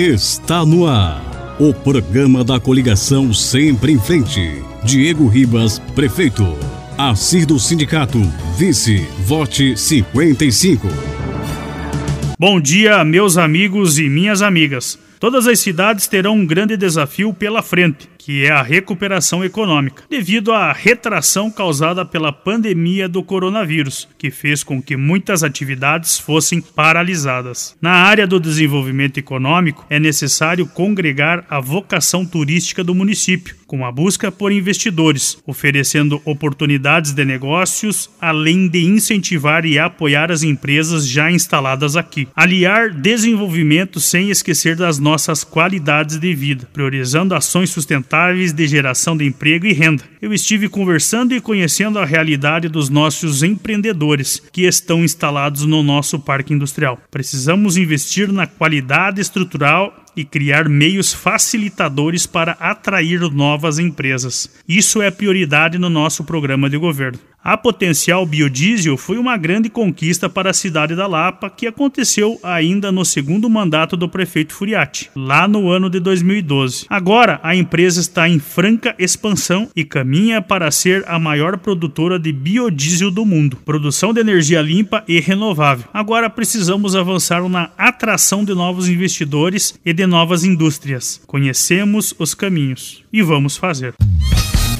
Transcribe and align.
está 0.00 0.64
no 0.64 0.86
ar. 0.86 1.56
O 1.60 1.74
programa 1.74 2.42
da 2.42 2.58
coligação 2.58 3.34
Sempre 3.34 3.92
em 3.92 3.98
Frente. 3.98 4.62
Diego 4.82 5.28
Ribas, 5.28 5.78
prefeito. 5.94 6.56
Assir 6.96 7.44
do 7.44 7.58
Sindicato, 7.58 8.18
vice, 8.56 9.06
vote 9.26 9.76
55. 9.76 10.88
Bom 12.38 12.58
dia, 12.58 13.04
meus 13.04 13.36
amigos 13.36 13.98
e 13.98 14.08
minhas 14.08 14.40
amigas. 14.40 14.98
Todas 15.20 15.46
as 15.46 15.60
cidades 15.60 16.08
terão 16.08 16.34
um 16.34 16.46
grande 16.46 16.78
desafio 16.78 17.34
pela 17.34 17.62
frente 17.62 18.08
que 18.20 18.44
é 18.44 18.50
a 18.50 18.62
recuperação 18.62 19.42
econômica, 19.42 20.04
devido 20.08 20.52
à 20.52 20.72
retração 20.72 21.50
causada 21.50 22.04
pela 22.04 22.30
pandemia 22.30 23.08
do 23.08 23.22
coronavírus, 23.22 24.06
que 24.18 24.30
fez 24.30 24.62
com 24.62 24.80
que 24.82 24.94
muitas 24.94 25.42
atividades 25.42 26.18
fossem 26.18 26.60
paralisadas. 26.60 27.74
Na 27.80 27.92
área 27.92 28.26
do 28.26 28.38
desenvolvimento 28.38 29.18
econômico, 29.18 29.86
é 29.88 29.98
necessário 29.98 30.66
congregar 30.66 31.46
a 31.48 31.58
vocação 31.60 32.26
turística 32.26 32.84
do 32.84 32.94
município, 32.94 33.56
com 33.66 33.86
a 33.86 33.92
busca 33.92 34.30
por 34.30 34.52
investidores, 34.52 35.38
oferecendo 35.46 36.20
oportunidades 36.24 37.12
de 37.12 37.24
negócios, 37.24 38.10
além 38.20 38.68
de 38.68 38.84
incentivar 38.84 39.64
e 39.64 39.78
apoiar 39.78 40.30
as 40.30 40.42
empresas 40.42 41.08
já 41.08 41.30
instaladas 41.30 41.96
aqui. 41.96 42.28
Aliar 42.36 42.90
desenvolvimento 42.90 43.98
sem 43.98 44.28
esquecer 44.28 44.76
das 44.76 44.98
nossas 45.10 45.42
qualidades 45.42 46.18
de 46.18 46.32
vida, 46.32 46.68
priorizando 46.72 47.34
ações 47.34 47.70
sustentáveis 47.70 48.52
de 48.52 48.64
geração 48.68 49.16
de 49.16 49.26
emprego 49.26 49.66
e 49.66 49.72
renda. 49.72 50.04
Eu 50.22 50.32
estive 50.32 50.68
conversando 50.68 51.34
e 51.34 51.40
conhecendo 51.40 51.98
a 51.98 52.04
realidade 52.04 52.68
dos 52.68 52.88
nossos 52.88 53.42
empreendedores 53.42 54.40
que 54.52 54.62
estão 54.62 55.02
instalados 55.02 55.64
no 55.64 55.82
nosso 55.82 56.20
parque 56.20 56.54
industrial. 56.54 56.96
Precisamos 57.10 57.76
investir 57.76 58.30
na 58.30 58.46
qualidade 58.46 59.20
estrutural 59.20 60.00
e 60.16 60.24
criar 60.24 60.68
meios 60.68 61.12
facilitadores 61.12 62.26
para 62.26 62.52
atrair 62.52 63.20
novas 63.32 63.78
empresas. 63.78 64.50
Isso 64.68 65.02
é 65.02 65.10
prioridade 65.10 65.78
no 65.78 65.90
nosso 65.90 66.24
programa 66.24 66.70
de 66.70 66.76
governo. 66.76 67.18
A 67.42 67.56
Potencial 67.56 68.26
Biodiesel 68.26 68.98
foi 68.98 69.16
uma 69.16 69.34
grande 69.34 69.70
conquista 69.70 70.28
para 70.28 70.50
a 70.50 70.54
cidade 70.54 70.94
da 70.94 71.06
Lapa, 71.06 71.48
que 71.48 71.66
aconteceu 71.66 72.38
ainda 72.42 72.92
no 72.92 73.02
segundo 73.02 73.48
mandato 73.48 73.96
do 73.96 74.10
prefeito 74.10 74.52
Furiati, 74.52 75.10
lá 75.16 75.48
no 75.48 75.70
ano 75.70 75.88
de 75.88 75.98
2012. 76.00 76.84
Agora, 76.90 77.40
a 77.42 77.56
empresa 77.56 77.98
está 77.98 78.28
em 78.28 78.38
franca 78.38 78.94
expansão 78.98 79.70
e 79.74 79.86
caminha 79.86 80.42
para 80.42 80.70
ser 80.70 81.02
a 81.08 81.18
maior 81.18 81.56
produtora 81.56 82.18
de 82.18 82.30
biodiesel 82.30 83.10
do 83.10 83.24
mundo, 83.24 83.56
produção 83.64 84.12
de 84.12 84.20
energia 84.20 84.60
limpa 84.60 85.02
e 85.08 85.18
renovável. 85.18 85.86
Agora 85.94 86.28
precisamos 86.28 86.94
avançar 86.94 87.48
na 87.48 87.70
atração 87.78 88.44
de 88.44 88.52
novos 88.52 88.86
investidores 88.86 89.80
e 89.82 89.94
de 89.94 90.06
novas 90.06 90.44
indústrias. 90.44 91.22
Conhecemos 91.26 92.14
os 92.18 92.34
caminhos 92.34 93.02
e 93.10 93.22
vamos 93.22 93.56
fazer. 93.56 93.94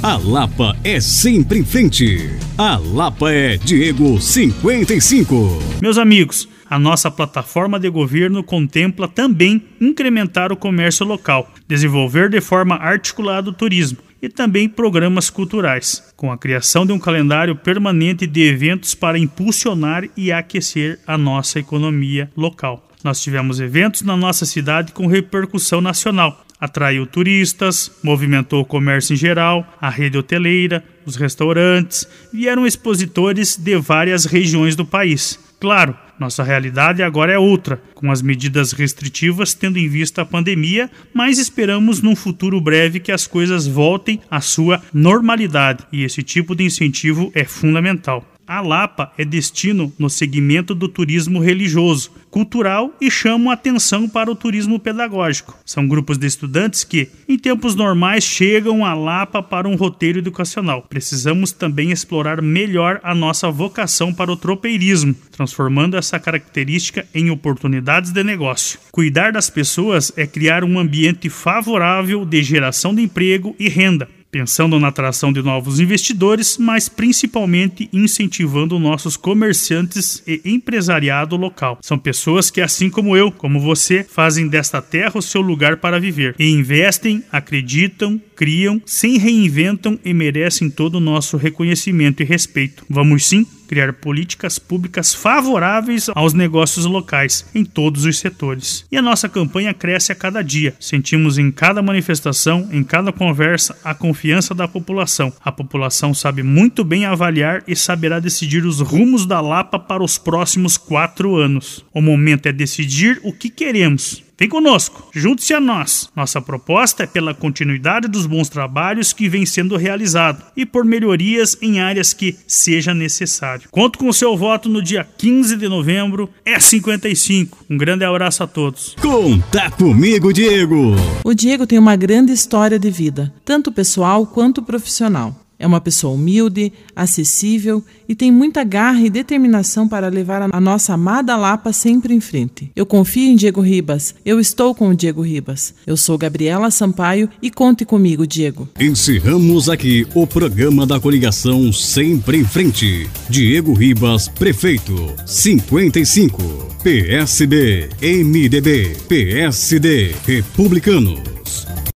A 0.02 0.16
Lapa 0.16 0.74
é 0.82 0.98
sempre 0.98 1.58
em 1.58 1.64
frente. 1.64 2.30
A 2.56 2.78
Lapa 2.78 3.30
é 3.30 3.58
Diego 3.58 4.18
55. 4.18 5.34
Meus 5.82 5.98
amigos, 5.98 6.48
a 6.70 6.78
nossa 6.78 7.10
plataforma 7.10 7.78
de 7.78 7.90
governo 7.90 8.42
contempla 8.42 9.06
também 9.06 9.62
incrementar 9.78 10.52
o 10.52 10.56
comércio 10.56 11.04
local, 11.04 11.52
desenvolver 11.68 12.30
de 12.30 12.40
forma 12.40 12.76
articulada 12.76 13.50
o 13.50 13.52
turismo 13.52 13.98
e 14.22 14.30
também 14.30 14.70
programas 14.70 15.28
culturais, 15.28 16.02
com 16.16 16.32
a 16.32 16.38
criação 16.38 16.86
de 16.86 16.94
um 16.94 16.98
calendário 16.98 17.54
permanente 17.54 18.26
de 18.26 18.40
eventos 18.40 18.94
para 18.94 19.18
impulsionar 19.18 20.08
e 20.16 20.32
aquecer 20.32 20.98
a 21.06 21.18
nossa 21.18 21.58
economia 21.58 22.30
local. 22.34 22.88
Nós 23.04 23.20
tivemos 23.20 23.60
eventos 23.60 24.00
na 24.00 24.16
nossa 24.16 24.46
cidade 24.46 24.92
com 24.92 25.06
repercussão 25.06 25.82
nacional, 25.82 26.42
atraiu 26.60 27.06
turistas, 27.06 27.90
movimentou 28.02 28.60
o 28.60 28.64
comércio 28.64 29.14
em 29.14 29.16
geral, 29.16 29.66
a 29.80 29.88
rede 29.88 30.18
hoteleira, 30.18 30.84
os 31.06 31.16
restaurantes, 31.16 32.06
vieram 32.32 32.66
expositores 32.66 33.56
de 33.56 33.76
várias 33.78 34.24
regiões 34.24 34.76
do 34.76 34.84
país. 34.84 35.38
Claro, 35.58 35.94
nossa 36.18 36.42
realidade 36.42 37.02
agora 37.02 37.32
é 37.32 37.38
outra, 37.38 37.82
com 37.94 38.10
as 38.10 38.22
medidas 38.22 38.72
restritivas 38.72 39.54
tendo 39.54 39.78
em 39.78 39.88
vista 39.88 40.22
a 40.22 40.26
pandemia, 40.26 40.90
mas 41.12 41.38
esperamos 41.38 42.00
num 42.00 42.16
futuro 42.16 42.60
breve 42.60 43.00
que 43.00 43.12
as 43.12 43.26
coisas 43.26 43.66
voltem 43.66 44.20
à 44.30 44.40
sua 44.40 44.82
normalidade 44.92 45.84
e 45.92 46.02
esse 46.02 46.22
tipo 46.22 46.54
de 46.54 46.64
incentivo 46.64 47.30
é 47.34 47.44
fundamental. 47.44 48.24
A 48.50 48.60
Lapa 48.60 49.12
é 49.16 49.24
destino 49.24 49.92
no 49.96 50.10
segmento 50.10 50.74
do 50.74 50.88
turismo 50.88 51.38
religioso, 51.38 52.10
cultural 52.32 52.92
e 53.00 53.08
chamam 53.08 53.48
atenção 53.48 54.08
para 54.08 54.28
o 54.28 54.34
turismo 54.34 54.80
pedagógico. 54.80 55.56
São 55.64 55.86
grupos 55.86 56.18
de 56.18 56.26
estudantes 56.26 56.82
que, 56.82 57.08
em 57.28 57.38
tempos 57.38 57.76
normais, 57.76 58.24
chegam 58.24 58.84
a 58.84 58.92
Lapa 58.92 59.40
para 59.40 59.68
um 59.68 59.76
roteiro 59.76 60.18
educacional. 60.18 60.84
Precisamos 60.88 61.52
também 61.52 61.92
explorar 61.92 62.42
melhor 62.42 62.98
a 63.04 63.14
nossa 63.14 63.48
vocação 63.52 64.12
para 64.12 64.32
o 64.32 64.36
tropeirismo, 64.36 65.14
transformando 65.30 65.96
essa 65.96 66.18
característica 66.18 67.06
em 67.14 67.30
oportunidades 67.30 68.10
de 68.10 68.24
negócio. 68.24 68.80
Cuidar 68.90 69.30
das 69.30 69.48
pessoas 69.48 70.12
é 70.16 70.26
criar 70.26 70.64
um 70.64 70.76
ambiente 70.76 71.30
favorável 71.30 72.24
de 72.24 72.42
geração 72.42 72.96
de 72.96 73.02
emprego 73.02 73.54
e 73.60 73.68
renda 73.68 74.08
pensando 74.30 74.78
na 74.78 74.88
atração 74.88 75.32
de 75.32 75.42
novos 75.42 75.80
investidores, 75.80 76.56
mas 76.58 76.88
principalmente 76.88 77.88
incentivando 77.92 78.78
nossos 78.78 79.16
comerciantes 79.16 80.22
e 80.26 80.40
empresariado 80.44 81.36
local. 81.36 81.78
São 81.82 81.98
pessoas 81.98 82.50
que, 82.50 82.60
assim 82.60 82.88
como 82.88 83.16
eu, 83.16 83.32
como 83.32 83.60
você, 83.60 84.04
fazem 84.04 84.48
desta 84.48 84.80
terra 84.80 85.18
o 85.18 85.22
seu 85.22 85.40
lugar 85.40 85.78
para 85.78 86.00
viver 86.00 86.34
e 86.38 86.48
investem, 86.50 87.22
acreditam, 87.30 88.20
criam, 88.36 88.80
se 88.86 89.18
reinventam 89.18 89.98
e 90.04 90.14
merecem 90.14 90.70
todo 90.70 90.96
o 90.96 91.00
nosso 91.00 91.36
reconhecimento 91.36 92.22
e 92.22 92.26
respeito. 92.26 92.84
Vamos 92.88 93.26
sim 93.26 93.46
criar 93.70 93.92
políticas 93.92 94.58
públicas 94.58 95.14
favoráveis 95.14 96.08
aos 96.12 96.34
negócios 96.34 96.86
locais 96.86 97.46
em 97.54 97.64
todos 97.64 98.04
os 98.04 98.18
setores. 98.18 98.84
E 98.90 98.96
a 98.96 99.02
nossa 99.02 99.28
campanha 99.28 99.72
cresce 99.72 100.10
a 100.10 100.14
cada 100.16 100.42
dia. 100.42 100.74
Sentimos 100.80 101.38
em 101.38 101.52
cada 101.52 101.80
manifestação, 101.80 102.68
em 102.72 102.82
cada 102.82 103.12
conversa, 103.12 103.78
a 103.84 103.94
confiança 103.94 104.52
da 104.56 104.66
população. 104.66 105.32
A 105.40 105.52
população 105.52 106.12
sabe 106.12 106.42
muito 106.42 106.82
bem 106.82 107.04
avaliar 107.04 107.62
e 107.64 107.76
saberá 107.76 108.18
decidir 108.18 108.66
os 108.66 108.80
rumos 108.80 109.24
da 109.24 109.40
Lapa 109.40 109.78
para 109.78 110.02
os 110.02 110.18
próximos 110.18 110.76
quatro 110.76 111.36
anos. 111.36 111.84
O 111.94 112.02
momento 112.02 112.46
é 112.46 112.52
decidir 112.52 113.20
o 113.22 113.32
que 113.32 113.48
queremos 113.48 114.20
Vem 114.40 114.48
conosco, 114.48 115.06
junte-se 115.12 115.52
a 115.52 115.60
nós. 115.60 116.08
Nossa 116.16 116.40
proposta 116.40 117.02
é 117.02 117.06
pela 117.06 117.34
continuidade 117.34 118.08
dos 118.08 118.24
bons 118.24 118.48
trabalhos 118.48 119.12
que 119.12 119.28
vem 119.28 119.44
sendo 119.44 119.76
realizado 119.76 120.42
e 120.56 120.64
por 120.64 120.82
melhorias 120.82 121.58
em 121.60 121.78
áreas 121.78 122.14
que 122.14 122.34
seja 122.46 122.94
necessário. 122.94 123.68
Conto 123.70 123.98
com 123.98 124.08
o 124.08 124.14
seu 124.14 124.34
voto 124.38 124.66
no 124.66 124.82
dia 124.82 125.06
15 125.18 125.58
de 125.58 125.68
novembro, 125.68 126.30
é 126.42 126.58
55. 126.58 127.66
Um 127.68 127.76
grande 127.76 128.02
abraço 128.02 128.42
a 128.42 128.46
todos. 128.46 128.96
Conta 128.98 129.70
comigo, 129.72 130.32
Diego. 130.32 130.94
O 131.22 131.34
Diego 131.34 131.66
tem 131.66 131.78
uma 131.78 131.94
grande 131.94 132.32
história 132.32 132.78
de 132.78 132.90
vida, 132.90 133.30
tanto 133.44 133.70
pessoal 133.70 134.26
quanto 134.26 134.62
profissional. 134.62 135.36
É 135.60 135.66
uma 135.66 135.80
pessoa 135.80 136.14
humilde, 136.14 136.72
acessível 136.96 137.84
e 138.08 138.14
tem 138.14 138.32
muita 138.32 138.64
garra 138.64 139.02
e 139.02 139.10
determinação 139.10 139.86
para 139.86 140.08
levar 140.08 140.40
a 140.50 140.60
nossa 140.60 140.94
amada 140.94 141.36
Lapa 141.36 141.70
sempre 141.70 142.14
em 142.14 142.20
frente. 142.20 142.72
Eu 142.74 142.86
confio 142.86 143.30
em 143.30 143.36
Diego 143.36 143.60
Ribas. 143.60 144.14
Eu 144.24 144.40
estou 144.40 144.74
com 144.74 144.88
o 144.88 144.94
Diego 144.96 145.20
Ribas. 145.20 145.74
Eu 145.86 145.98
sou 145.98 146.16
Gabriela 146.16 146.70
Sampaio 146.70 147.28
e 147.42 147.50
conte 147.50 147.84
comigo, 147.84 148.26
Diego. 148.26 148.66
Encerramos 148.80 149.68
aqui 149.68 150.06
o 150.14 150.26
programa 150.26 150.86
da 150.86 150.98
coligação 150.98 151.70
Sempre 151.70 152.38
em 152.38 152.44
Frente. 152.44 153.08
Diego 153.28 153.74
Ribas, 153.74 154.28
prefeito. 154.28 154.94
55. 155.26 156.70
PSB, 156.82 157.90
MDB, 158.00 158.96
PSD, 159.06 160.14
Republicanos. 160.26 161.29